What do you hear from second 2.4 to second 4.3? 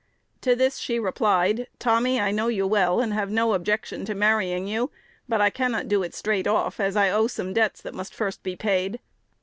you well, and have no objection to